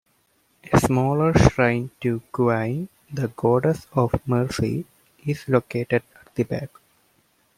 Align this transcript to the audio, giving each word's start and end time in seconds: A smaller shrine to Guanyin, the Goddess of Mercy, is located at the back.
A 0.73 0.79
smaller 0.79 1.31
shrine 1.35 1.91
to 2.01 2.23
Guanyin, 2.33 2.89
the 3.13 3.27
Goddess 3.27 3.85
of 3.93 4.11
Mercy, 4.27 4.83
is 5.27 5.47
located 5.47 6.01
at 6.25 6.33
the 6.33 6.41
back. 6.41 6.69